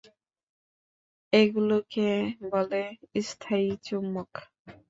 [1.33, 2.07] এগুলোকে
[2.51, 2.83] বলে
[3.27, 4.31] স্থায়ী চুম্বক।